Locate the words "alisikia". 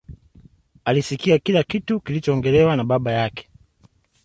0.85-1.39